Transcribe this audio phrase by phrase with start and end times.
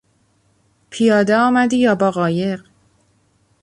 [0.89, 2.63] پیاده آمدی یا با قایق؟